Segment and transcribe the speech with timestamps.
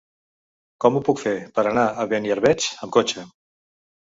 [0.85, 3.29] Com ho puc fer per anar a Beniarbeig amb cotxe?